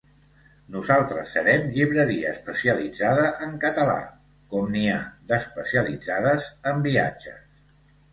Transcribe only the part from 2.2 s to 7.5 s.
especialitzada en català, com n’hi ha d’especialitzades en viatges.